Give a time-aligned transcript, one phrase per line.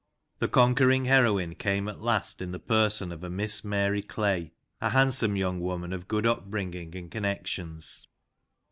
[0.39, 4.89] The conquering heroine came at last in the person of a Miss Mary Clay, a
[4.89, 6.71] handsome young woman of good up 246 LANCASHIRE WORTHIES.
[6.71, 8.07] bringing and connections.